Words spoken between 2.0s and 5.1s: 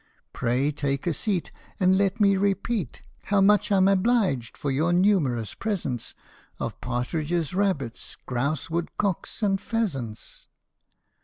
me repeat How much I 'm obliged for your